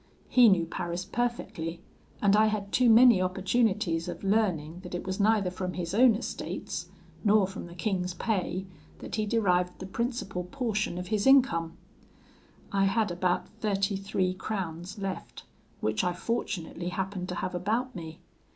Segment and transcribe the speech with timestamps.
[0.29, 1.79] He knew Paris perfectly;
[2.23, 6.15] and I had too many opportunities of learning that it was neither from his own
[6.15, 6.89] estates,
[7.23, 8.65] nor from the king's pay,
[8.97, 11.77] that he derived the principal portion of his income.
[12.71, 15.43] I had about thirty three crowns left,
[15.81, 18.21] which I fortunately happened to have about me.